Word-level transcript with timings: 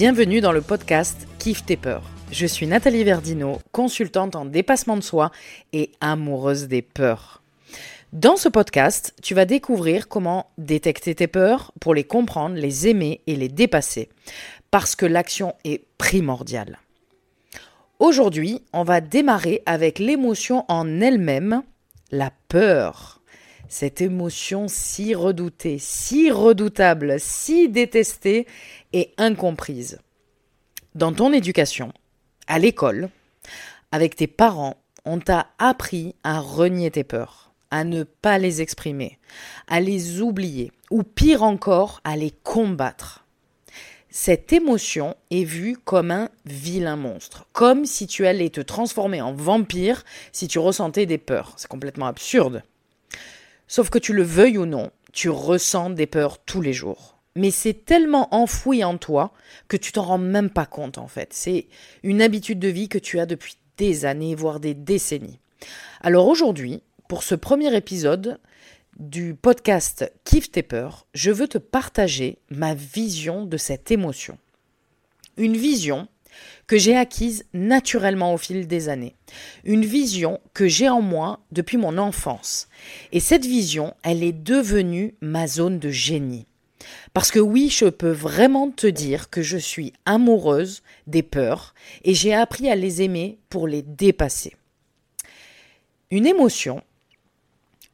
Bienvenue 0.00 0.40
dans 0.40 0.52
le 0.52 0.62
podcast 0.62 1.28
Kiffe 1.38 1.66
tes 1.66 1.76
peurs. 1.76 2.08
Je 2.32 2.46
suis 2.46 2.66
Nathalie 2.66 3.04
Verdino, 3.04 3.60
consultante 3.70 4.34
en 4.34 4.46
dépassement 4.46 4.96
de 4.96 5.02
soi 5.02 5.30
et 5.74 5.90
amoureuse 6.00 6.68
des 6.68 6.80
peurs. 6.80 7.42
Dans 8.14 8.36
ce 8.36 8.48
podcast, 8.48 9.12
tu 9.20 9.34
vas 9.34 9.44
découvrir 9.44 10.08
comment 10.08 10.46
détecter 10.56 11.14
tes 11.14 11.26
peurs 11.26 11.74
pour 11.82 11.92
les 11.92 12.04
comprendre, 12.04 12.54
les 12.56 12.88
aimer 12.88 13.20
et 13.26 13.36
les 13.36 13.50
dépasser. 13.50 14.08
Parce 14.70 14.96
que 14.96 15.04
l'action 15.04 15.54
est 15.64 15.84
primordiale. 15.98 16.78
Aujourd'hui, 17.98 18.62
on 18.72 18.84
va 18.84 19.02
démarrer 19.02 19.62
avec 19.66 19.98
l'émotion 19.98 20.64
en 20.68 21.02
elle-même, 21.02 21.62
la 22.10 22.30
peur. 22.48 23.19
Cette 23.72 24.00
émotion 24.00 24.66
si 24.66 25.14
redoutée, 25.14 25.78
si 25.78 26.32
redoutable, 26.32 27.20
si 27.20 27.68
détestée 27.68 28.48
et 28.92 29.14
incomprise. 29.16 30.00
Dans 30.96 31.12
ton 31.12 31.32
éducation, 31.32 31.92
à 32.48 32.58
l'école, 32.58 33.10
avec 33.92 34.16
tes 34.16 34.26
parents, 34.26 34.74
on 35.04 35.20
t'a 35.20 35.46
appris 35.60 36.16
à 36.24 36.40
renier 36.40 36.90
tes 36.90 37.04
peurs, 37.04 37.52
à 37.70 37.84
ne 37.84 38.02
pas 38.02 38.38
les 38.38 38.60
exprimer, 38.60 39.20
à 39.68 39.78
les 39.78 40.20
oublier, 40.20 40.72
ou 40.90 41.04
pire 41.04 41.44
encore, 41.44 42.00
à 42.02 42.16
les 42.16 42.32
combattre. 42.32 43.24
Cette 44.10 44.52
émotion 44.52 45.14
est 45.30 45.44
vue 45.44 45.76
comme 45.76 46.10
un 46.10 46.28
vilain 46.44 46.96
monstre, 46.96 47.46
comme 47.52 47.86
si 47.86 48.08
tu 48.08 48.26
allais 48.26 48.50
te 48.50 48.60
transformer 48.60 49.22
en 49.22 49.32
vampire 49.32 50.04
si 50.32 50.48
tu 50.48 50.58
ressentais 50.58 51.06
des 51.06 51.18
peurs. 51.18 51.52
C'est 51.56 51.68
complètement 51.68 52.06
absurde. 52.06 52.64
Sauf 53.70 53.88
que 53.88 54.00
tu 54.00 54.12
le 54.12 54.24
veuilles 54.24 54.58
ou 54.58 54.66
non, 54.66 54.90
tu 55.12 55.28
ressens 55.28 55.90
des 55.90 56.08
peurs 56.08 56.42
tous 56.42 56.60
les 56.60 56.72
jours. 56.72 57.20
Mais 57.36 57.52
c'est 57.52 57.84
tellement 57.84 58.34
enfoui 58.34 58.82
en 58.82 58.98
toi 58.98 59.32
que 59.68 59.76
tu 59.76 59.92
t'en 59.92 60.02
rends 60.02 60.18
même 60.18 60.50
pas 60.50 60.66
compte 60.66 60.98
en 60.98 61.06
fait. 61.06 61.32
C'est 61.32 61.68
une 62.02 62.20
habitude 62.20 62.58
de 62.58 62.66
vie 62.66 62.88
que 62.88 62.98
tu 62.98 63.20
as 63.20 63.26
depuis 63.26 63.58
des 63.76 64.06
années, 64.06 64.34
voire 64.34 64.58
des 64.58 64.74
décennies. 64.74 65.38
Alors 66.00 66.26
aujourd'hui, 66.26 66.82
pour 67.08 67.22
ce 67.22 67.36
premier 67.36 67.72
épisode 67.76 68.40
du 68.98 69.36
podcast 69.36 70.12
Kiffe 70.24 70.50
tes 70.50 70.64
peurs, 70.64 71.06
je 71.14 71.30
veux 71.30 71.46
te 71.46 71.58
partager 71.58 72.38
ma 72.50 72.74
vision 72.74 73.46
de 73.46 73.56
cette 73.56 73.92
émotion. 73.92 74.36
Une 75.36 75.56
vision 75.56 76.08
que 76.66 76.78
j'ai 76.78 76.96
acquise 76.96 77.44
naturellement 77.52 78.34
au 78.34 78.38
fil 78.38 78.66
des 78.66 78.88
années. 78.88 79.14
Une 79.64 79.84
vision 79.84 80.40
que 80.54 80.68
j'ai 80.68 80.88
en 80.88 81.00
moi 81.00 81.40
depuis 81.52 81.76
mon 81.76 81.98
enfance. 81.98 82.68
Et 83.12 83.20
cette 83.20 83.44
vision, 83.44 83.94
elle 84.02 84.22
est 84.22 84.32
devenue 84.32 85.14
ma 85.20 85.46
zone 85.46 85.78
de 85.78 85.90
génie. 85.90 86.46
Parce 87.12 87.30
que 87.30 87.38
oui, 87.38 87.68
je 87.70 87.86
peux 87.86 88.10
vraiment 88.10 88.70
te 88.70 88.86
dire 88.86 89.30
que 89.30 89.42
je 89.42 89.58
suis 89.58 89.92
amoureuse 90.06 90.82
des 91.06 91.22
peurs 91.22 91.74
et 92.04 92.14
j'ai 92.14 92.34
appris 92.34 92.70
à 92.70 92.76
les 92.76 93.02
aimer 93.02 93.38
pour 93.48 93.66
les 93.66 93.82
dépasser. 93.82 94.54
Une 96.10 96.26
émotion, 96.26 96.82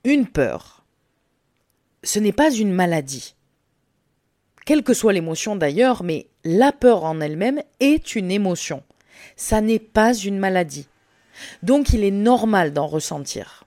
une 0.05 0.27
peur, 0.27 0.85
ce 2.03 2.19
n'est 2.19 2.33
pas 2.33 2.51
une 2.51 2.73
maladie 2.73 3.36
quelle 4.67 4.83
que 4.83 4.93
soit 4.93 5.15
l'émotion 5.15 5.57
d'ailleurs, 5.57 6.03
mais 6.03 6.27
la 6.45 6.73
peur 6.73 7.05
en 7.05 7.21
elle-même 7.21 7.63
est 7.81 8.17
une 8.17 8.31
émotion. 8.31 8.83
Ça 9.37 9.63
n'est 9.63 9.79
pas 9.79 10.13
une 10.13 10.39
maladie. 10.39 10.89
Donc 11.63 11.91
il 11.91 12.05
est 12.05 12.11
normal 12.11 12.73
d'en 12.73 12.87
ressentir. 12.87 13.65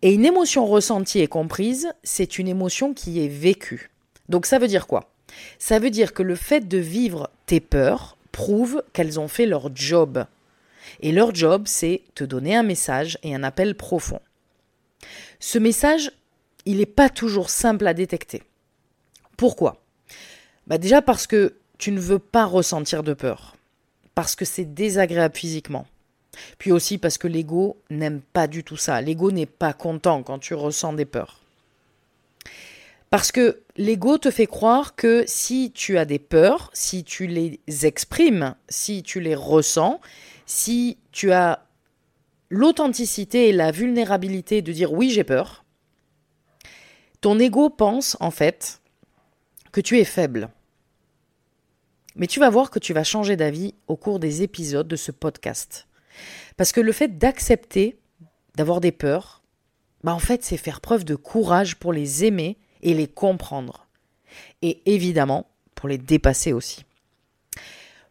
Et 0.00 0.14
une 0.14 0.24
émotion 0.24 0.66
ressentie 0.66 1.20
et 1.20 1.26
comprise, 1.26 1.92
c'est 2.02 2.38
une 2.38 2.48
émotion 2.48 2.94
qui 2.94 3.24
est 3.24 3.28
vécue. 3.28 3.90
Donc 4.28 4.46
ça 4.46 4.58
veut 4.58 4.68
dire 4.68 4.86
quoi? 4.86 5.10
Ça 5.58 5.78
veut 5.78 5.90
dire 5.90 6.14
que 6.14 6.22
le 6.22 6.36
fait 6.36 6.66
de 6.66 6.78
vivre 6.78 7.28
tes 7.46 7.60
peurs 7.60 8.16
prouve 8.30 8.82
qu'elles 8.92 9.18
ont 9.18 9.28
fait 9.28 9.46
leur 9.46 9.74
job. 9.74 10.26
Et 11.00 11.10
leur 11.10 11.34
job, 11.34 11.64
c'est 11.66 12.02
te 12.14 12.24
donner 12.24 12.54
un 12.54 12.62
message 12.62 13.18
et 13.22 13.34
un 13.34 13.42
appel 13.42 13.74
profond. 13.74 14.20
Ce 15.40 15.58
message, 15.58 16.12
il 16.66 16.78
n'est 16.78 16.86
pas 16.86 17.08
toujours 17.08 17.50
simple 17.50 17.86
à 17.86 17.94
détecter. 17.94 18.42
Pourquoi? 19.36 19.81
Bah 20.66 20.78
Déjà 20.78 21.02
parce 21.02 21.26
que 21.26 21.54
tu 21.78 21.92
ne 21.92 22.00
veux 22.00 22.18
pas 22.18 22.44
ressentir 22.44 23.02
de 23.02 23.14
peur, 23.14 23.56
parce 24.14 24.36
que 24.36 24.44
c'est 24.44 24.74
désagréable 24.74 25.36
physiquement. 25.36 25.86
Puis 26.58 26.72
aussi 26.72 26.98
parce 26.98 27.18
que 27.18 27.28
l'ego 27.28 27.76
n'aime 27.90 28.20
pas 28.20 28.46
du 28.46 28.64
tout 28.64 28.76
ça. 28.76 29.00
L'ego 29.00 29.30
n'est 29.30 29.46
pas 29.46 29.72
content 29.72 30.22
quand 30.22 30.38
tu 30.38 30.54
ressens 30.54 30.94
des 30.94 31.04
peurs. 31.04 31.40
Parce 33.10 33.30
que 33.30 33.60
l'ego 33.76 34.16
te 34.16 34.30
fait 34.30 34.46
croire 34.46 34.94
que 34.94 35.24
si 35.26 35.70
tu 35.72 35.98
as 35.98 36.06
des 36.06 36.18
peurs, 36.18 36.70
si 36.72 37.04
tu 37.04 37.26
les 37.26 37.60
exprimes, 37.82 38.54
si 38.68 39.02
tu 39.02 39.20
les 39.20 39.34
ressens, 39.34 40.00
si 40.46 40.96
tu 41.10 41.30
as 41.32 41.66
l'authenticité 42.48 43.48
et 43.48 43.52
la 43.52 43.70
vulnérabilité 43.70 44.62
de 44.62 44.72
dire 44.72 44.92
oui 44.92 45.10
j'ai 45.10 45.24
peur, 45.24 45.64
ton 47.20 47.38
ego 47.38 47.68
pense 47.68 48.16
en 48.20 48.30
fait 48.30 48.80
que 49.72 49.80
tu 49.80 49.98
es 49.98 50.04
faible. 50.04 50.50
Mais 52.14 52.26
tu 52.26 52.40
vas 52.40 52.50
voir 52.50 52.70
que 52.70 52.78
tu 52.78 52.92
vas 52.92 53.04
changer 53.04 53.36
d'avis 53.36 53.74
au 53.88 53.96
cours 53.96 54.18
des 54.18 54.42
épisodes 54.42 54.86
de 54.86 54.96
ce 54.96 55.10
podcast. 55.10 55.88
Parce 56.56 56.72
que 56.72 56.80
le 56.80 56.92
fait 56.92 57.18
d'accepter 57.18 57.98
d'avoir 58.54 58.80
des 58.80 58.92
peurs, 58.92 59.42
bah 60.04 60.12
en 60.12 60.18
fait, 60.18 60.44
c'est 60.44 60.58
faire 60.58 60.80
preuve 60.80 61.04
de 61.04 61.14
courage 61.14 61.76
pour 61.76 61.92
les 61.92 62.24
aimer 62.24 62.58
et 62.82 62.92
les 62.92 63.08
comprendre. 63.08 63.86
Et 64.60 64.82
évidemment, 64.92 65.46
pour 65.74 65.88
les 65.88 65.98
dépasser 65.98 66.52
aussi. 66.52 66.84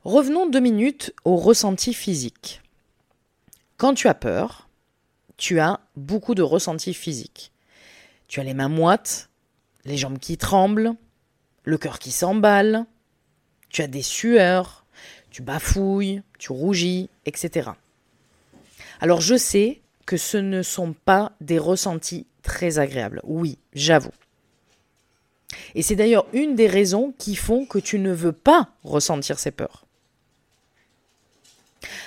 Revenons 0.03 0.50
deux 0.50 0.59
minutes 0.59 1.13
au 1.25 1.35
ressenti 1.35 1.94
physique. 1.94 2.61
Quand 3.77 3.94
tu 3.94 4.07
as 4.07 4.16
peur, 4.16 4.67
tu 5.38 5.59
as 5.59 5.79
beaucoup 5.95 6.33
de 6.33 6.41
ressentis 6.41 6.94
physiques. 6.94 7.51
Tu 8.27 8.39
as 8.39 8.44
les 8.44 8.53
mains 8.53 8.69
moites, 8.69 9.29
les 9.85 9.97
jambes 9.97 10.19
qui 10.19 10.38
tremblent, 10.38 10.95
le 11.63 11.77
cœur 11.77 11.99
qui 11.99 12.11
s'emballe, 12.11 12.85
tu 13.69 13.81
as 13.81 13.88
des 13.88 14.01
sueurs, 14.01 14.85
tu 15.29 15.41
bafouilles, 15.41 16.22
tu 16.38 16.51
rougis, 16.51 17.09
etc. 17.25 17.72
Alors 18.99 19.22
je 19.22 19.35
sais 19.35 19.81
que 20.05 20.17
ce 20.17 20.38
ne 20.38 20.61
sont 20.61 20.94
pas 20.94 21.31
des 21.41 21.59
ressentis 21.59 22.25
très 22.44 22.79
agréables, 22.79 23.21
oui, 23.23 23.57
j'avoue. 23.73 24.11
Et 25.75 25.81
c'est 25.81 25.95
d'ailleurs 25.95 26.25
une 26.33 26.55
des 26.55 26.67
raisons 26.67 27.13
qui 27.17 27.35
font 27.35 27.66
que 27.66 27.79
tu 27.79 28.00
ne 28.00 28.11
veux 28.11 28.31
pas 28.31 28.69
ressentir 28.83 29.39
ces 29.39 29.51
peurs. 29.51 29.85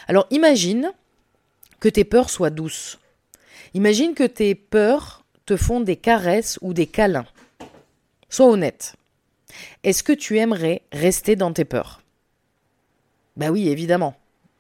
Alors 0.07 0.27
imagine 0.31 0.93
que 1.81 1.89
tes 1.89 2.05
peurs 2.05 2.31
soient 2.31 2.51
douces. 2.51 2.99
Imagine 3.75 4.15
que 4.15 4.25
tes 4.25 4.55
peurs 4.55 5.25
te 5.47 5.57
font 5.57 5.81
des 5.81 5.97
caresses 5.97 6.59
ou 6.63 6.73
des 6.73 6.87
câlins. 6.87 7.27
Sois 8.29 8.47
honnête. 8.47 8.95
Est-ce 9.83 10.03
que 10.03 10.13
tu 10.13 10.39
aimerais 10.39 10.83
rester 10.93 11.37
dans 11.37 11.53
tes 11.53 11.65
peurs? 11.65 12.03
Ben 13.37 13.51
oui, 13.51 13.69
évidemment. 13.69 14.15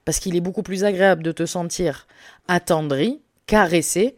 Parce 0.04 0.18
qu'il 0.18 0.36
est 0.36 0.40
beaucoup 0.40 0.62
plus 0.62 0.84
agréable 0.84 1.22
de 1.22 1.32
te 1.32 1.46
sentir 1.46 2.06
attendri, 2.48 3.22
caressé, 3.46 4.16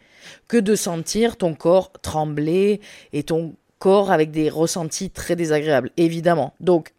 que 0.49 0.57
de 0.57 0.75
sentir 0.75 1.37
ton 1.37 1.55
corps 1.55 1.93
trembler 2.03 2.81
et 3.13 3.23
ton 3.23 3.55
corps 3.79 4.11
avec 4.11 4.31
des 4.31 4.49
ressentis 4.49 5.11
très 5.11 5.37
désagréables, 5.37 5.91
évidemment. 5.97 6.55
Donc, 6.61 6.93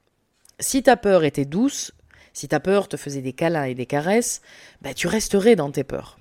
si 0.59 0.83
ta 0.83 0.95
peur 0.95 1.23
était 1.23 1.45
douce, 1.45 1.91
si 2.33 2.47
ta 2.47 2.59
peur 2.59 2.87
te 2.87 2.97
faisait 2.97 3.21
des 3.21 3.33
câlins 3.33 3.65
et 3.65 3.73
des 3.73 3.85
caresses, 3.85 4.41
ben 4.81 4.93
tu 4.93 5.07
resterais 5.07 5.55
dans 5.55 5.71
tes 5.71 5.83
peurs. 5.83 6.19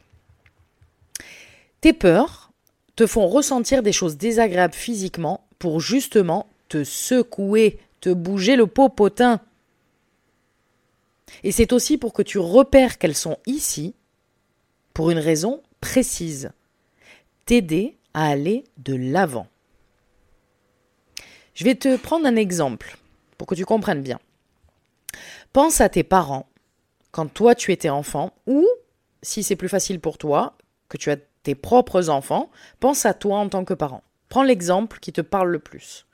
Tes 1.80 1.92
peurs 1.92 2.50
te 2.96 3.06
font 3.06 3.26
ressentir 3.26 3.82
des 3.82 3.92
choses 3.92 4.16
désagréables 4.16 4.74
physiquement 4.74 5.46
pour 5.58 5.80
justement 5.80 6.48
te 6.68 6.84
secouer, 6.84 7.78
te 8.00 8.10
bouger 8.10 8.56
le 8.56 8.66
popotin. 8.66 9.40
Et 11.42 11.52
c'est 11.52 11.72
aussi 11.72 11.98
pour 11.98 12.12
que 12.12 12.22
tu 12.22 12.38
repères 12.38 12.98
qu'elles 12.98 13.16
sont 13.16 13.38
ici 13.46 13.94
pour 14.94 15.10
une 15.10 15.18
raison 15.18 15.62
précise. 15.80 16.50
T'aider 17.44 17.96
à 18.14 18.26
aller 18.26 18.64
de 18.78 18.94
l'avant. 18.94 19.46
Je 21.54 21.64
vais 21.64 21.74
te 21.74 21.96
prendre 21.96 22.26
un 22.26 22.36
exemple 22.36 22.98
pour 23.38 23.46
que 23.46 23.54
tu 23.54 23.64
comprennes 23.64 24.02
bien. 24.02 24.18
Pense 25.52 25.80
à 25.80 25.88
tes 25.88 26.02
parents 26.02 26.46
quand 27.12 27.32
toi 27.32 27.54
tu 27.54 27.72
étais 27.72 27.88
enfant 27.88 28.32
ou, 28.46 28.66
si 29.22 29.42
c'est 29.42 29.56
plus 29.56 29.68
facile 29.68 30.00
pour 30.00 30.18
toi, 30.18 30.56
que 30.88 30.98
tu 30.98 31.10
as 31.10 31.16
tes 31.42 31.54
propres 31.54 32.10
enfants, 32.10 32.50
pense 32.80 33.06
à 33.06 33.14
toi 33.14 33.38
en 33.38 33.48
tant 33.48 33.64
que 33.64 33.74
parent. 33.74 34.02
Prends 34.28 34.42
l'exemple 34.42 34.98
qui 34.98 35.12
te 35.12 35.20
parle 35.20 35.50
le 35.50 35.58
plus. 35.58 36.05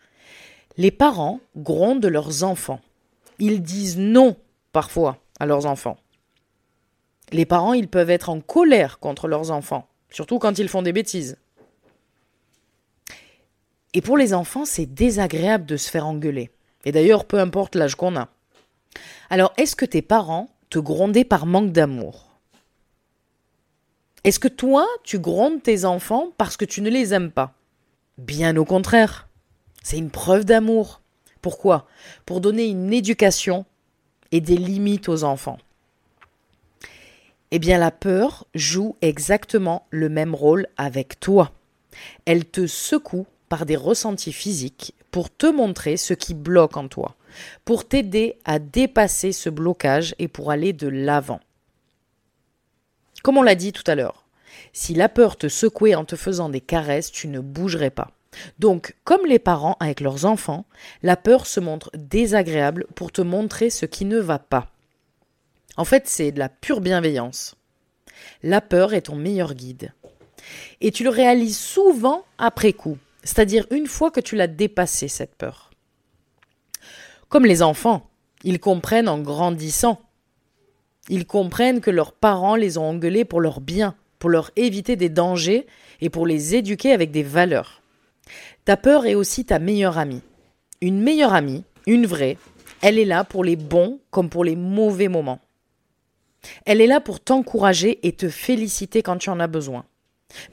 Les 0.77 0.91
parents 0.91 1.41
grondent 1.57 2.07
leurs 2.07 2.45
enfants. 2.45 2.81
Ils 3.39 3.63
disent 3.63 3.99
non 3.99 4.37
parfois 4.73 5.19
à 5.39 5.47
leurs 5.47 5.67
enfants. 5.67 5.99
Les 7.31 7.47
parents, 7.47 7.73
ils 7.73 7.89
peuvent 7.89 8.11
être 8.11 8.29
en 8.29 8.41
colère 8.41 8.99
contre 8.99 9.29
leurs 9.29 9.51
enfants, 9.51 9.89
surtout 10.11 10.39
quand 10.39 10.59
ils 10.59 10.69
font 10.69 10.83
des 10.83 10.93
bêtises. 10.93 11.39
Et 13.95 14.01
pour 14.01 14.17
les 14.17 14.33
enfants, 14.33 14.65
c'est 14.65 14.87
désagréable 14.87 15.67
de 15.67 15.77
se 15.77 15.91
faire 15.91 16.07
engueuler. 16.07 16.51
Et 16.85 16.93
d'ailleurs, 16.93 17.27
peu 17.27 17.39
importe 17.39 17.75
l'âge 17.75 17.95
qu'on 17.95 18.17
a. 18.17 18.29
Alors, 19.31 19.53
est-ce 19.57 19.77
que 19.77 19.85
tes 19.85 20.03
parents 20.03 20.49
te 20.71 20.79
grondaient 20.79 21.25
par 21.25 21.47
manque 21.47 21.73
d'amour? 21.73 22.29
Est-ce 24.25 24.39
que 24.39 24.49
toi, 24.49 24.87
tu 25.03 25.19
grondes 25.19 25.63
tes 25.63 25.85
enfants 25.85 26.29
parce 26.39 26.57
que 26.57 26.65
tu 26.65 26.81
ne 26.81 26.91
les 26.91 27.13
aimes 27.13 27.31
pas? 27.31 27.55
Bien 28.19 28.57
au 28.57 28.65
contraire. 28.65 29.29
C'est 29.83 29.99
une 29.99 30.11
preuve 30.11 30.45
d'amour. 30.45 31.01
Pourquoi? 31.41 31.87
Pour 32.27 32.41
donner 32.41 32.67
une 32.67 32.93
éducation 32.93 33.65
et 34.31 34.41
des 34.41 34.57
limites 34.57 35.09
aux 35.09 35.25
enfants. 35.25 35.59
Eh 37.51 37.59
bien, 37.59 37.79
la 37.79 37.91
peur 37.91 38.47
joue 38.55 38.97
exactement 39.03 39.87
le 39.91 40.09
même 40.09 40.35
rôle 40.35 40.67
avec 40.77 41.21
toi. 41.21 41.53
Elle 42.25 42.47
te 42.47 42.67
secoue 42.67 43.27
par 43.51 43.67
des 43.67 43.77
ressentis 43.77 44.33
physiques 44.33 44.95
pour 45.11 45.29
te 45.29 45.47
montrer 45.47 45.99
ce 45.99 46.15
qui 46.15 46.33
bloque 46.33 46.79
en 46.79 46.89
toi, 46.89 47.15
pour 47.67 47.87
t'aider 47.87 48.39
à 48.47 48.59
dépasser 48.59 49.33
ce 49.33 49.51
blocage 49.51 50.15
et 50.19 50.29
pour 50.29 50.51
aller 50.51 50.73
de 50.73 50.89
l'avant. 50.89 51.41
Comme 53.23 53.37
on 53.37 53.43
l'a 53.43 53.55
dit 53.55 53.73
tout 53.73 53.85
à 53.87 53.95
l'heure, 53.95 54.25
si 54.73 54.95
la 54.95 55.11
peur 55.11 55.37
te 55.37 55.49
secouait 55.49 55.95
en 55.95 56.07
te 56.07 56.17
faisant 56.17 56.49
des 56.49 56.63
caresses, 56.63 57.13
tu 57.13 57.29
ne 57.29 57.41
bougerais 57.41 57.91
pas. 57.91 58.13
Donc, 58.59 58.95
comme 59.05 59.27
les 59.27 59.39
parents 59.39 59.77
avec 59.81 60.01
leurs 60.01 60.25
enfants, 60.25 60.65
la 61.03 61.17
peur 61.17 61.47
se 61.47 61.61
montre 61.61 61.91
désagréable 61.95 62.87
pour 62.95 63.13
te 63.13 63.23
montrer 63.23 63.71
ce 63.71 63.87
qui 63.87 64.05
ne 64.05 64.19
va 64.19 64.39
pas. 64.39 64.69
En 65.77 65.85
fait, 65.85 66.09
c'est 66.09 66.33
de 66.33 66.39
la 66.39 66.49
pure 66.49 66.81
bienveillance. 66.81 67.55
La 68.43 68.61
peur 68.61 68.95
est 68.95 69.03
ton 69.03 69.17
meilleur 69.17 69.55
guide. 69.55 69.93
Et 70.81 70.91
tu 70.91 71.05
le 71.05 71.11
réalises 71.11 71.59
souvent 71.59 72.25
après 72.39 72.73
coup, 72.73 72.99
c'est-à-dire 73.23 73.67
une 73.71 73.87
fois 73.87 74.11
que 74.11 74.21
tu 74.21 74.37
l'as 74.37 74.49
dépassé, 74.49 75.09
cette 75.09 75.35
peur. 75.35 75.71
Comme 77.29 77.47
les 77.47 77.63
enfants, 77.63 78.11
ils 78.45 78.61
comprennent 78.61 79.09
en 79.09 79.19
grandissant. 79.19 80.01
Ils 81.09 81.27
comprennent 81.27 81.81
que 81.81 81.91
leurs 81.91 82.13
parents 82.13 82.57
les 82.57 82.79
ont 82.79 82.91
engueulés 82.91 83.25
pour 83.25 83.41
leur 83.41 83.61
bien, 83.61 83.95
pour 84.19 84.31
leur 84.31 84.51
éviter 84.57 84.97
des 84.97 85.09
dangers 85.09 85.67
et 86.01 86.11
pour 86.11 86.27
les 86.27 86.55
éduquer 86.55 86.93
avec 86.93 87.11
des 87.11 87.23
valeurs. 87.23 87.82
Ta 88.65 88.77
peur 88.77 89.07
est 89.07 89.15
aussi 89.15 89.45
ta 89.45 89.59
meilleure 89.59 89.99
amie. 89.99 90.23
Une 90.81 91.01
meilleure 91.01 91.35
amie, 91.35 91.65
une 91.87 92.07
vraie, 92.07 92.37
elle 92.81 92.99
est 92.99 93.05
là 93.05 93.25
pour 93.25 93.45
les 93.45 93.57
bons 93.57 94.01
comme 94.11 94.29
pour 94.29 94.45
les 94.45 94.57
mauvais 94.57 95.09
moments. 95.09 95.41
Elle 96.67 96.81
est 96.81 96.87
là 96.87 97.01
pour 97.01 97.21
t'encourager 97.21 98.07
et 98.07 98.13
te 98.13 98.29
féliciter 98.29 99.03
quand 99.03 99.19
tu 99.19 99.31
en 99.31 99.41
as 99.41 99.47
besoin. 99.47 99.85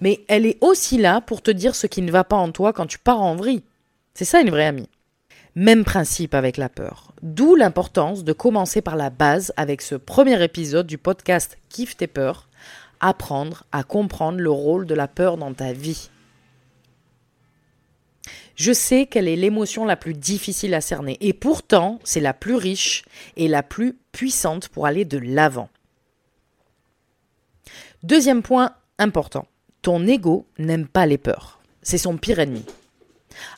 Mais 0.01 0.21
elle 0.27 0.45
est 0.45 0.57
aussi 0.61 0.97
là 0.97 1.21
pour 1.21 1.41
te 1.41 1.51
dire 1.51 1.75
ce 1.75 1.87
qui 1.87 2.01
ne 2.01 2.11
va 2.11 2.23
pas 2.23 2.35
en 2.35 2.51
toi 2.51 2.73
quand 2.73 2.85
tu 2.85 2.99
pars 2.99 3.21
en 3.21 3.35
vrille. 3.35 3.63
C'est 4.13 4.25
ça 4.25 4.41
une 4.41 4.49
vraie 4.49 4.67
amie. 4.67 4.89
Même 5.55 5.83
principe 5.83 6.35
avec 6.35 6.57
la 6.57 6.69
peur. 6.69 7.13
D'où 7.23 7.55
l'importance 7.55 8.23
de 8.23 8.33
commencer 8.33 8.81
par 8.81 8.95
la 8.95 9.09
base 9.09 9.51
avec 9.57 9.81
ce 9.81 9.95
premier 9.95 10.43
épisode 10.43 10.85
du 10.85 10.97
podcast 10.97 11.57
Kiffe 11.69 11.97
tes 11.97 12.07
peurs, 12.07 12.47
apprendre 12.99 13.63
à 13.71 13.83
comprendre 13.83 14.39
le 14.39 14.51
rôle 14.51 14.85
de 14.85 14.93
la 14.93 15.07
peur 15.07 15.37
dans 15.37 15.53
ta 15.53 15.73
vie. 15.73 16.09
Je 18.59 18.73
sais 18.73 19.05
quelle 19.05 19.29
est 19.29 19.37
l'émotion 19.37 19.85
la 19.85 19.95
plus 19.95 20.13
difficile 20.13 20.73
à 20.73 20.81
cerner, 20.81 21.17
et 21.21 21.31
pourtant 21.31 21.97
c'est 22.03 22.19
la 22.19 22.33
plus 22.33 22.55
riche 22.55 23.05
et 23.37 23.47
la 23.47 23.63
plus 23.63 23.97
puissante 24.11 24.67
pour 24.67 24.85
aller 24.85 25.05
de 25.05 25.17
l'avant. 25.17 25.69
Deuxième 28.03 28.41
point 28.41 28.75
important, 28.97 29.47
ton 29.81 30.05
ego 30.05 30.45
n'aime 30.57 30.89
pas 30.89 31.05
les 31.05 31.17
peurs. 31.17 31.61
C'est 31.83 31.97
son 31.97 32.17
pire 32.17 32.39
ennemi. 32.39 32.65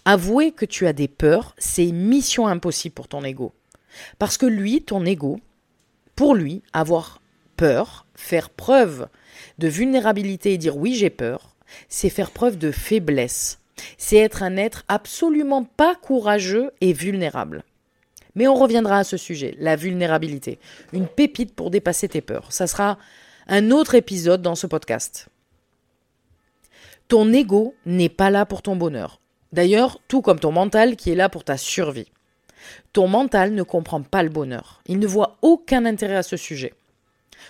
Avouer 0.06 0.52
que 0.52 0.66
tu 0.66 0.86
as 0.86 0.94
des 0.94 1.08
peurs, 1.08 1.56
c'est 1.58 1.92
mission 1.92 2.46
impossible 2.46 2.94
pour 2.94 3.08
ton 3.08 3.24
ego. 3.24 3.54
Parce 4.20 4.38
que 4.38 4.46
lui, 4.46 4.84
ton 4.84 5.04
ego, 5.04 5.40
pour 6.16 6.36
lui, 6.36 6.62
avoir 6.74 7.24
peur, 7.58 8.06
faire 8.14 8.52
preuve 8.52 9.08
de 9.58 9.68
vulnérabilité 9.68 10.54
et 10.54 10.60
dire 10.60 10.78
oui 10.78 10.94
j'ai 10.94 11.10
peur, 11.10 11.56
c'est 11.90 12.12
faire 12.12 12.30
preuve 12.30 12.60
de 12.60 12.72
faiblesse 12.72 13.61
c'est 13.98 14.18
être 14.18 14.44
un 14.44 14.58
être 14.58 14.84
absolument 14.88 15.64
pas 15.64 15.96
courageux 15.96 16.72
et 16.82 16.94
vulnérable. 16.94 17.64
Mais 18.36 18.48
on 18.48 18.56
reviendra 18.56 19.00
à 19.00 19.04
ce 19.04 19.18
sujet, 19.18 19.56
la 19.60 19.76
vulnérabilité. 19.76 20.60
Une 20.94 21.08
pépite 21.08 21.54
pour 21.54 21.70
dépasser 21.70 22.08
tes 22.08 22.22
peurs. 22.22 22.52
Ça 22.52 22.68
sera 22.68 22.98
un 23.48 23.72
autre 23.72 23.96
épisode 23.96 24.42
dans 24.42 24.56
ce 24.56 24.68
podcast. 24.68 25.28
Ton 27.08 27.34
ego 27.34 27.76
n'est 27.86 28.10
pas 28.10 28.30
là 28.30 28.46
pour 28.46 28.62
ton 28.62 28.76
bonheur. 28.76 29.20
D'ailleurs, 29.52 30.00
tout 30.08 30.22
comme 30.22 30.40
ton 30.40 30.54
mental 30.54 30.96
qui 30.96 31.12
est 31.12 31.16
là 31.16 31.28
pour 31.28 31.44
ta 31.44 31.58
survie. 31.58 32.10
Ton 32.94 33.08
mental 33.08 33.54
ne 33.54 33.64
comprend 33.64 34.02
pas 34.02 34.24
le 34.24 34.30
bonheur. 34.30 34.82
Il 34.86 35.00
ne 35.00 35.08
voit 35.08 35.38
aucun 35.42 35.86
intérêt 35.86 36.16
à 36.16 36.24
ce 36.24 36.38
sujet. 36.38 36.74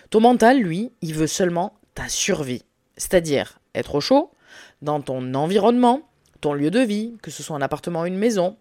Ton 0.10 0.22
mental, 0.22 0.60
lui, 0.60 0.92
il 1.01 1.13
veut 1.13 1.28
seulement 1.28 1.74
ta 1.94 2.07
survie. 2.07 2.63
C'est-à-dire 2.98 3.60
être 3.75 3.95
au 3.95 4.01
chaud, 4.01 4.31
dans 4.81 5.01
ton 5.01 5.33
environnement, 5.36 6.01
ton 6.41 6.53
lieu 6.53 6.71
de 6.71 6.79
vie, 6.79 7.13
que 7.21 7.31
ce 7.31 7.43
soit 7.43 7.55
un 7.55 7.61
appartement 7.61 8.01
ou 8.01 8.05
une 8.05 8.17
maison, 8.17 8.57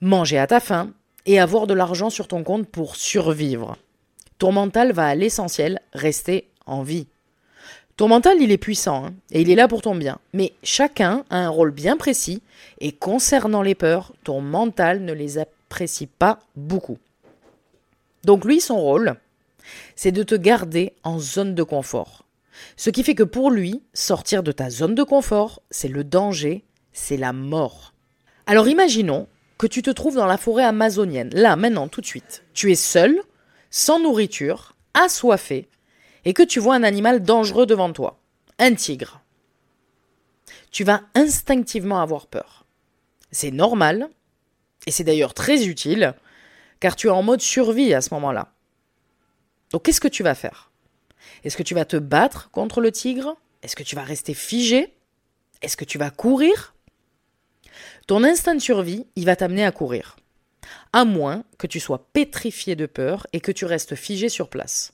manger 0.00 0.38
à 0.38 0.46
ta 0.46 0.60
faim 0.60 0.92
et 1.26 1.38
avoir 1.38 1.66
de 1.66 1.74
l'argent 1.74 2.10
sur 2.10 2.28
ton 2.28 2.42
compte 2.42 2.68
pour 2.68 2.96
survivre. 2.96 3.76
Ton 4.38 4.52
mental 4.52 4.92
va 4.92 5.06
à 5.06 5.14
l'essentiel, 5.14 5.80
rester 5.92 6.48
en 6.66 6.82
vie. 6.82 7.06
Ton 7.96 8.08
mental, 8.08 8.38
il 8.40 8.50
est 8.50 8.58
puissant 8.58 9.04
hein, 9.04 9.14
et 9.30 9.42
il 9.42 9.50
est 9.50 9.54
là 9.54 9.68
pour 9.68 9.82
ton 9.82 9.94
bien. 9.94 10.18
Mais 10.32 10.54
chacun 10.62 11.24
a 11.30 11.36
un 11.36 11.48
rôle 11.48 11.70
bien 11.70 11.96
précis 11.96 12.42
et 12.80 12.92
concernant 12.92 13.62
les 13.62 13.74
peurs, 13.74 14.12
ton 14.24 14.40
mental 14.40 15.04
ne 15.04 15.12
les 15.12 15.38
apprécie 15.38 16.06
pas 16.06 16.38
beaucoup. 16.56 16.98
Donc 18.24 18.44
lui, 18.44 18.60
son 18.60 18.80
rôle, 18.80 19.16
c'est 19.94 20.12
de 20.12 20.22
te 20.22 20.34
garder 20.34 20.94
en 21.04 21.18
zone 21.18 21.54
de 21.54 21.62
confort. 21.62 22.24
Ce 22.76 22.90
qui 22.90 23.02
fait 23.02 23.14
que 23.14 23.22
pour 23.22 23.50
lui, 23.50 23.82
sortir 23.92 24.42
de 24.42 24.52
ta 24.52 24.70
zone 24.70 24.94
de 24.94 25.02
confort, 25.02 25.62
c'est 25.70 25.88
le 25.88 26.04
danger 26.04 26.64
c'est 26.92 27.16
la 27.16 27.32
mort. 27.32 27.94
Alors 28.46 28.68
imaginons 28.68 29.28
que 29.58 29.66
tu 29.66 29.82
te 29.82 29.90
trouves 29.90 30.16
dans 30.16 30.26
la 30.26 30.38
forêt 30.38 30.64
amazonienne, 30.64 31.30
là, 31.34 31.56
maintenant, 31.56 31.88
tout 31.88 32.00
de 32.00 32.06
suite. 32.06 32.42
Tu 32.52 32.72
es 32.72 32.76
seul, 32.76 33.20
sans 33.70 34.00
nourriture, 34.00 34.74
assoiffé, 34.94 35.68
et 36.24 36.34
que 36.34 36.42
tu 36.42 36.60
vois 36.60 36.74
un 36.74 36.82
animal 36.82 37.22
dangereux 37.22 37.66
devant 37.66 37.92
toi, 37.92 38.18
un 38.58 38.74
tigre. 38.74 39.20
Tu 40.70 40.84
vas 40.84 41.02
instinctivement 41.14 42.00
avoir 42.00 42.26
peur. 42.26 42.64
C'est 43.30 43.50
normal, 43.50 44.08
et 44.86 44.90
c'est 44.90 45.04
d'ailleurs 45.04 45.34
très 45.34 45.66
utile, 45.66 46.14
car 46.80 46.96
tu 46.96 47.06
es 47.06 47.10
en 47.10 47.22
mode 47.22 47.40
survie 47.40 47.94
à 47.94 48.00
ce 48.00 48.12
moment-là. 48.14 48.52
Donc 49.70 49.84
qu'est-ce 49.84 50.00
que 50.00 50.08
tu 50.08 50.22
vas 50.22 50.34
faire? 50.34 50.70
Est-ce 51.44 51.56
que 51.56 51.62
tu 51.62 51.74
vas 51.74 51.84
te 51.84 51.96
battre 51.96 52.50
contre 52.50 52.80
le 52.80 52.90
tigre? 52.90 53.36
Est-ce 53.62 53.76
que 53.76 53.82
tu 53.82 53.96
vas 53.96 54.02
rester 54.02 54.34
figé? 54.34 54.92
Est-ce 55.62 55.76
que 55.76 55.84
tu 55.84 55.98
vas 55.98 56.10
courir? 56.10 56.71
Ton 58.06 58.24
instinct 58.24 58.54
de 58.54 58.60
survie, 58.60 59.06
il 59.16 59.24
va 59.24 59.36
t'amener 59.36 59.64
à 59.64 59.72
courir. 59.72 60.16
À 60.92 61.04
moins 61.04 61.44
que 61.58 61.66
tu 61.66 61.80
sois 61.80 62.06
pétrifié 62.12 62.76
de 62.76 62.86
peur 62.86 63.26
et 63.32 63.40
que 63.40 63.52
tu 63.52 63.64
restes 63.64 63.94
figé 63.94 64.28
sur 64.28 64.48
place. 64.48 64.92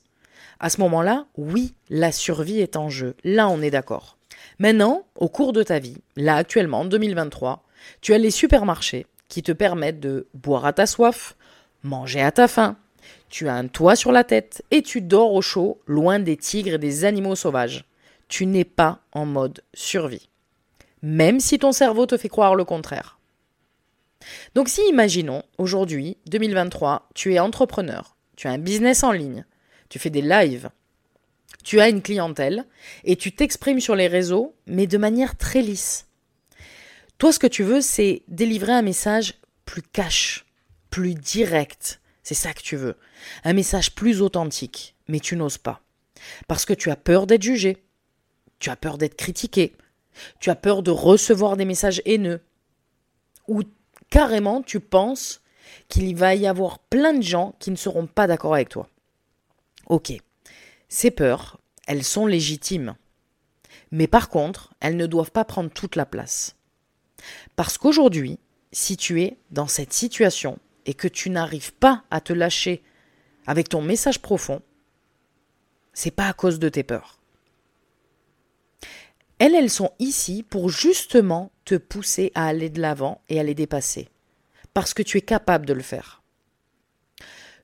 À 0.59 0.69
ce 0.69 0.81
moment-là, 0.81 1.25
oui, 1.37 1.73
la 1.89 2.11
survie 2.11 2.59
est 2.59 2.75
en 2.75 2.89
jeu. 2.89 3.15
Là, 3.23 3.47
on 3.49 3.61
est 3.61 3.71
d'accord. 3.71 4.17
Maintenant, 4.57 5.03
au 5.15 5.29
cours 5.29 5.53
de 5.53 5.63
ta 5.63 5.79
vie, 5.79 5.97
là 6.15 6.35
actuellement, 6.35 6.81
en 6.81 6.85
2023, 6.85 7.63
tu 8.01 8.13
as 8.13 8.17
les 8.17 8.31
supermarchés 8.31 9.05
qui 9.29 9.43
te 9.43 9.51
permettent 9.51 9.99
de 9.99 10.27
boire 10.33 10.65
à 10.65 10.73
ta 10.73 10.85
soif, 10.85 11.35
manger 11.83 12.21
à 12.21 12.31
ta 12.31 12.47
faim. 12.47 12.77
Tu 13.29 13.47
as 13.47 13.55
un 13.55 13.67
toit 13.67 13.95
sur 13.95 14.11
la 14.11 14.23
tête 14.23 14.63
et 14.71 14.81
tu 14.81 15.01
dors 15.01 15.33
au 15.33 15.41
chaud, 15.41 15.79
loin 15.85 16.19
des 16.19 16.35
tigres 16.35 16.73
et 16.73 16.79
des 16.79 17.05
animaux 17.05 17.35
sauvages. 17.35 17.85
Tu 18.27 18.45
n'es 18.45 18.65
pas 18.65 18.99
en 19.13 19.25
mode 19.25 19.61
survie 19.73 20.29
même 21.01 21.39
si 21.39 21.59
ton 21.59 21.71
cerveau 21.71 22.05
te 22.05 22.17
fait 22.17 22.29
croire 22.29 22.55
le 22.55 22.65
contraire. 22.65 23.19
Donc 24.55 24.69
si 24.69 24.81
imaginons, 24.89 25.43
aujourd'hui, 25.57 26.17
2023, 26.27 27.09
tu 27.15 27.33
es 27.33 27.39
entrepreneur, 27.39 28.15
tu 28.35 28.47
as 28.47 28.51
un 28.51 28.57
business 28.57 29.03
en 29.03 29.11
ligne, 29.11 29.45
tu 29.89 29.99
fais 29.99 30.09
des 30.09 30.21
lives, 30.21 30.69
tu 31.63 31.79
as 31.79 31.89
une 31.89 32.01
clientèle 32.01 32.65
et 33.03 33.15
tu 33.15 33.31
t'exprimes 33.31 33.79
sur 33.79 33.95
les 33.95 34.07
réseaux, 34.07 34.55
mais 34.65 34.87
de 34.87 34.97
manière 34.97 35.37
très 35.37 35.61
lisse. 35.61 36.07
Toi, 37.17 37.33
ce 37.33 37.39
que 37.39 37.47
tu 37.47 37.63
veux, 37.63 37.81
c'est 37.81 38.23
délivrer 38.27 38.71
un 38.71 38.81
message 38.81 39.35
plus 39.65 39.81
cash, 39.81 40.45
plus 40.89 41.15
direct. 41.15 42.01
C'est 42.23 42.33
ça 42.33 42.53
que 42.53 42.61
tu 42.61 42.75
veux. 42.75 42.95
Un 43.43 43.53
message 43.53 43.93
plus 43.93 44.21
authentique, 44.21 44.95
mais 45.07 45.19
tu 45.19 45.35
n'oses 45.35 45.57
pas. 45.57 45.81
Parce 46.47 46.65
que 46.65 46.73
tu 46.73 46.91
as 46.91 46.95
peur 46.95 47.27
d'être 47.27 47.43
jugé, 47.43 47.77
tu 48.59 48.69
as 48.69 48.75
peur 48.75 48.97
d'être 48.97 49.15
critiqué, 49.15 49.75
tu 50.39 50.49
as 50.49 50.55
peur 50.55 50.83
de 50.83 50.91
recevoir 50.91 51.57
des 51.57 51.65
messages 51.65 52.01
haineux. 52.05 52.41
Ou 53.47 53.63
carrément 54.09 54.61
tu 54.61 54.79
penses 54.79 55.41
qu'il 55.87 56.15
va 56.15 56.35
y 56.35 56.47
avoir 56.47 56.79
plein 56.79 57.13
de 57.13 57.23
gens 57.23 57.55
qui 57.59 57.71
ne 57.71 57.75
seront 57.75 58.07
pas 58.07 58.27
d'accord 58.27 58.53
avec 58.53 58.69
toi. 58.69 58.89
Ok, 59.87 60.13
ces 60.87 61.11
peurs, 61.11 61.59
elles 61.87 62.03
sont 62.03 62.25
légitimes. 62.25 62.95
Mais 63.91 64.07
par 64.07 64.29
contre, 64.29 64.73
elles 64.79 64.97
ne 64.97 65.07
doivent 65.07 65.31
pas 65.31 65.45
prendre 65.45 65.71
toute 65.71 65.95
la 65.95 66.05
place. 66.05 66.55
Parce 67.55 67.77
qu'aujourd'hui, 67.77 68.39
si 68.71 68.97
tu 68.97 69.21
es 69.21 69.37
dans 69.51 69.67
cette 69.67 69.93
situation 69.93 70.59
et 70.85 70.93
que 70.93 71.07
tu 71.07 71.29
n'arrives 71.29 71.73
pas 71.73 72.03
à 72.11 72.21
te 72.21 72.33
lâcher 72.33 72.83
avec 73.47 73.69
ton 73.69 73.81
message 73.81 74.21
profond, 74.21 74.61
c'est 75.93 76.11
pas 76.11 76.27
à 76.27 76.33
cause 76.33 76.59
de 76.59 76.69
tes 76.69 76.83
peurs. 76.83 77.18
Elles, 79.39 79.55
elles 79.55 79.69
sont 79.69 79.91
ici 79.99 80.43
pour 80.43 80.69
justement 80.69 81.51
te 81.65 81.75
pousser 81.75 82.31
à 82.35 82.47
aller 82.47 82.69
de 82.69 82.81
l'avant 82.81 83.21
et 83.29 83.39
à 83.39 83.43
les 83.43 83.55
dépasser. 83.55 84.09
Parce 84.73 84.93
que 84.93 85.01
tu 85.01 85.17
es 85.17 85.21
capable 85.21 85.65
de 85.65 85.73
le 85.73 85.81
faire. 85.81 86.21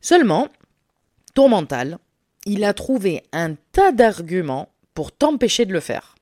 Seulement, 0.02 0.50
ton 1.34 1.50
mental, 1.50 2.00
il 2.46 2.64
a 2.64 2.74
trouvé 2.74 3.24
un 3.34 3.56
tas 3.72 3.92
d'arguments 3.92 4.70
pour 4.94 5.12
t'empêcher 5.12 5.66
de 5.66 5.74
le 5.74 5.80
faire. 5.80 6.16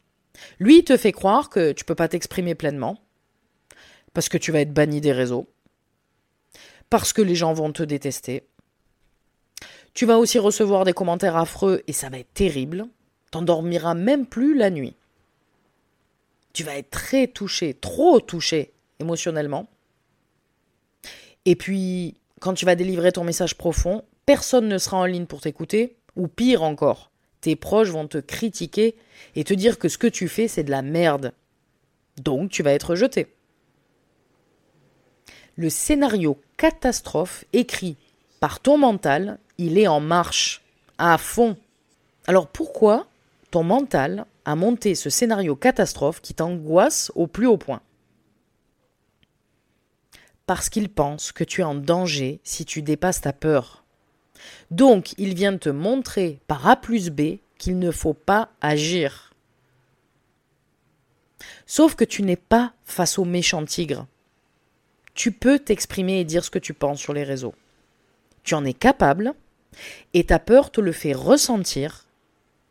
Lui, 0.60 0.80
il 0.80 0.84
te 0.84 0.98
fait 0.98 1.12
croire 1.12 1.50
que 1.50 1.72
tu 1.72 1.86
peux 1.86 1.96
pas 1.96 2.08
t'exprimer 2.08 2.56
pleinement, 2.56 2.98
parce 4.14 4.30
que 4.30 4.38
tu 4.38 4.52
vas 4.52 4.62
être 4.62 4.74
banni 4.74 5.02
des 5.02 5.12
réseaux, 5.12 5.48
parce 6.90 7.14
que 7.14 7.22
les 7.22 7.36
gens 7.36 7.54
vont 7.54 7.72
te 7.72 7.84
détester. 7.84 8.48
Tu 9.94 10.06
vas 10.06 10.18
aussi 10.18 10.40
recevoir 10.40 10.86
des 10.86 10.94
commentaires 10.94 11.38
affreux 11.38 11.84
et 11.88 11.94
ça 11.94 12.10
va 12.10 12.20
être 12.20 12.34
terrible. 12.34 12.88
T'endormiras 13.30 13.94
même 13.94 14.26
plus 14.26 14.56
la 14.56 14.70
nuit. 14.70 14.96
Tu 16.54 16.64
vas 16.64 16.78
être 16.78 16.92
très 16.92 17.28
touché, 17.28 17.74
trop 17.74 18.20
touché 18.20 18.74
émotionnellement. 19.00 19.68
Et 21.46 21.56
puis, 21.56 22.16
quand 22.40 22.54
tu 22.54 22.66
vas 22.66 22.76
délivrer 22.76 23.12
ton 23.12 23.24
message 23.24 23.58
profond, 23.58 24.04
personne 24.26 24.68
ne 24.68 24.78
sera 24.78 24.98
en 24.98 25.06
ligne 25.06 25.26
pour 25.26 25.42
t'écouter, 25.42 25.98
ou 26.16 26.28
pire 26.28 26.64
encore, 26.64 27.10
tes 27.42 27.56
proches 27.56 27.90
vont 27.90 28.08
te 28.08 28.20
critiquer 28.20 28.96
et 29.36 29.44
te 29.44 29.54
dire 29.54 29.80
que 29.80 29.90
ce 29.90 29.98
que 29.98 30.08
tu 30.08 30.28
fais, 30.28 30.48
c'est 30.48 30.64
de 30.64 30.72
la 30.72 30.82
merde. 30.82 31.34
Donc 32.22 32.52
tu 32.52 32.64
vas 32.64 32.72
être 32.72 32.96
jeté. 32.96 33.28
Le 35.56 35.70
scénario 35.70 36.40
catastrophe 36.58 37.46
écrit 37.54 37.98
par 38.40 38.60
ton 38.60 38.78
mental, 38.78 39.40
il 39.58 39.78
est 39.78 39.88
en 39.88 40.00
marche, 40.00 40.62
à 40.98 41.18
fond. 41.18 41.58
Alors 42.28 42.48
pourquoi 42.48 43.08
ton 43.52 43.64
mental 43.64 44.26
a 44.46 44.56
monté 44.56 44.96
ce 44.96 45.10
scénario 45.10 45.56
catastrophe 45.56 46.22
qui 46.22 46.34
t'angoisse 46.34 47.12
au 47.16 47.28
plus 47.28 47.48
haut 47.48 47.58
point 47.58 47.82
Parce 50.46 50.70
qu'il 50.70 50.90
pense 50.90 51.32
que 51.32 51.44
tu 51.44 51.62
es 51.62 51.66
en 51.66 51.76
danger 51.76 52.40
si 52.44 52.66
tu 52.66 52.82
dépasses 52.82 53.22
ta 53.22 53.34
peur. 53.34 53.84
Donc, 54.72 55.14
il 55.18 55.34
vient 55.34 55.58
te 55.58 55.70
montrer 55.70 56.40
par 56.48 56.68
A 56.68 56.76
plus 56.76 57.10
B 57.10 57.40
qu'il 57.58 57.80
ne 57.80 57.92
faut 57.92 58.14
pas 58.14 58.50
agir. 58.62 59.34
Sauf 61.66 61.96
que 61.96 62.04
tu 62.04 62.24
n'es 62.24 62.36
pas 62.36 62.74
face 62.84 63.18
au 63.18 63.26
méchant 63.26 63.64
tigre. 63.66 64.08
Tu 65.14 65.32
peux 65.32 65.60
t'exprimer 65.60 66.20
et 66.20 66.26
dire 66.26 66.44
ce 66.44 66.50
que 66.50 66.60
tu 66.60 66.74
penses 66.74 67.00
sur 67.00 67.14
les 67.14 67.24
réseaux. 67.24 67.56
Tu 68.44 68.56
en 68.56 68.66
es 68.66 68.74
capable, 68.74 69.34
et 70.14 70.26
ta 70.26 70.40
peur 70.40 70.72
te 70.72 70.82
le 70.82 70.92
fait 70.92 71.14
ressentir, 71.14 72.06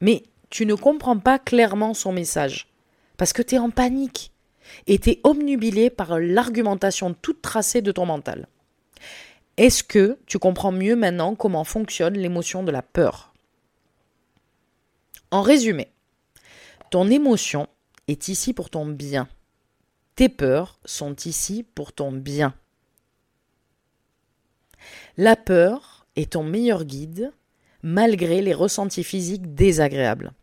mais 0.00 0.24
tu 0.52 0.66
ne 0.66 0.74
comprends 0.74 1.18
pas 1.18 1.38
clairement 1.38 1.94
son 1.94 2.12
message, 2.12 2.68
parce 3.16 3.32
que 3.32 3.40
tu 3.40 3.54
es 3.54 3.58
en 3.58 3.70
panique, 3.70 4.32
et 4.86 4.98
tu 4.98 5.08
es 5.08 5.20
omnubilé 5.24 5.88
par 5.88 6.20
l'argumentation 6.20 7.14
toute 7.14 7.40
tracée 7.40 7.80
de 7.80 7.90
ton 7.90 8.04
mental. 8.04 8.48
Est-ce 9.56 9.82
que 9.82 10.18
tu 10.26 10.38
comprends 10.38 10.70
mieux 10.70 10.94
maintenant 10.94 11.34
comment 11.34 11.64
fonctionne 11.64 12.18
l'émotion 12.18 12.62
de 12.62 12.70
la 12.70 12.82
peur? 12.82 13.32
En 15.30 15.40
résumé, 15.40 15.88
ton 16.90 17.08
émotion 17.08 17.66
est 18.06 18.28
ici 18.28 18.52
pour 18.52 18.68
ton 18.68 18.84
bien. 18.84 19.28
Tes 20.16 20.28
peurs 20.28 20.78
sont 20.84 21.16
ici 21.24 21.64
pour 21.74 21.94
ton 21.94 22.12
bien. 22.12 22.52
La 25.16 25.36
peur 25.36 26.06
est 26.14 26.32
ton 26.32 26.42
meilleur 26.42 26.84
guide 26.84 27.32
malgré 27.82 28.42
les 28.42 28.52
ressentis 28.52 29.02
physiques 29.02 29.54
désagréables. 29.54 30.34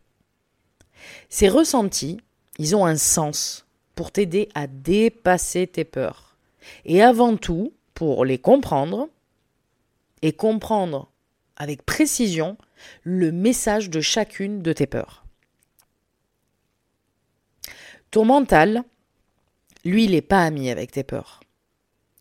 Ces 1.28 1.48
ressentis, 1.48 2.18
ils 2.58 2.76
ont 2.76 2.84
un 2.84 2.96
sens 2.96 3.66
pour 3.94 4.12
t'aider 4.12 4.48
à 4.54 4.66
dépasser 4.66 5.66
tes 5.66 5.84
peurs. 5.84 6.36
Et 6.84 7.02
avant 7.02 7.36
tout, 7.36 7.72
pour 7.94 8.24
les 8.24 8.38
comprendre 8.38 9.08
et 10.22 10.32
comprendre 10.32 11.10
avec 11.56 11.84
précision 11.84 12.56
le 13.02 13.32
message 13.32 13.90
de 13.90 14.00
chacune 14.00 14.62
de 14.62 14.72
tes 14.72 14.86
peurs. 14.86 15.24
Ton 18.10 18.24
mental, 18.24 18.82
lui, 19.84 20.04
il 20.04 20.12
n'est 20.12 20.22
pas 20.22 20.42
ami 20.42 20.70
avec 20.70 20.92
tes 20.92 21.04
peurs. 21.04 21.40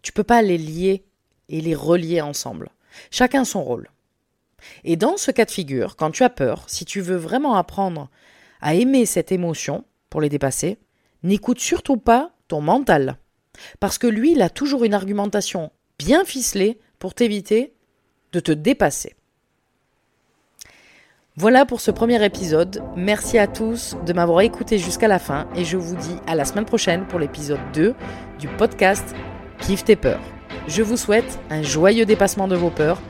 Tu 0.02 0.12
peux 0.12 0.24
pas 0.24 0.42
les 0.42 0.58
lier 0.58 1.06
et 1.48 1.62
les 1.62 1.76
relier 1.76 2.22
ensemble. 2.22 2.70
Chacun 3.12 3.44
son 3.44 3.64
rôle. 3.64 3.90
Et 4.84 4.98
dans 4.98 5.18
ce 5.18 5.32
cas 5.32 5.46
de 5.46 5.52
figure, 5.52 5.96
quand 5.96 6.12
tu 6.12 6.24
as 6.24 6.30
peur, 6.30 6.70
si 6.70 6.86
tu 6.86 7.02
veux 7.02 7.16
vraiment 7.16 7.56
apprendre 7.56 8.10
à 8.62 8.76
aimer 8.76 9.06
cette 9.06 9.32
émotion 9.32 9.86
pour 10.10 10.22
les 10.22 10.30
dépasser, 10.30 10.78
n'écoute 11.24 11.60
surtout 11.60 11.98
pas 11.98 12.32
ton 12.48 12.62
mental. 12.62 13.18
Parce 13.80 13.98
que 13.98 14.08
lui, 14.08 14.34
il 14.34 14.42
a 14.42 14.50
toujours 14.50 14.84
une 14.84 14.94
argumentation 14.94 15.72
bien 15.98 16.24
ficelée 16.26 16.80
pour 16.98 17.14
t'éviter 17.14 17.74
de 18.32 18.40
te 18.40 18.52
dépasser. 18.52 19.16
Voilà 21.36 21.66
pour 21.66 21.80
ce 21.80 21.92
premier 21.92 22.24
épisode. 22.26 22.84
Merci 22.98 23.38
à 23.38 23.48
tous 23.48 23.96
de 24.06 24.12
m'avoir 24.12 24.42
écouté 24.42 24.78
jusqu'à 24.78 25.08
la 25.08 25.20
fin 25.20 25.48
et 25.56 25.64
je 25.64 25.78
vous 25.78 25.96
dis 25.96 26.18
à 26.28 26.36
la 26.36 26.44
semaine 26.44 26.66
prochaine 26.66 27.06
pour 27.08 27.18
l'épisode 27.18 27.62
2 27.74 27.96
du 28.40 28.48
podcast 28.50 29.16
Kiffe 29.60 29.86
tes 29.86 29.96
peurs. 29.96 30.20
Je 30.68 30.84
vous 30.84 30.98
souhaite 30.98 31.40
un 31.50 31.62
joyeux 31.62 32.06
dépassement 32.06 32.48
de 32.48 32.56
vos 32.56 32.70
peurs. 32.70 33.02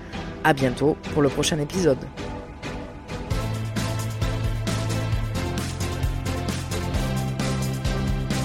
À 0.44 0.54
bientôt 0.54 0.96
pour 1.14 1.22
le 1.22 1.30
prochain 1.30 1.60
épisode. 1.60 1.98